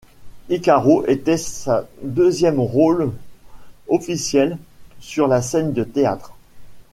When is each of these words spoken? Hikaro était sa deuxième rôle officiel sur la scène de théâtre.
Hikaro 0.49 1.05
était 1.05 1.37
sa 1.37 1.87
deuxième 2.01 2.59
rôle 2.59 3.11
officiel 3.87 4.57
sur 4.99 5.27
la 5.27 5.43
scène 5.43 5.73
de 5.73 5.83
théâtre. 5.83 6.33